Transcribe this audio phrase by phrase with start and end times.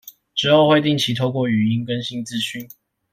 [0.33, 2.67] 之後會定期透過語音更新資訊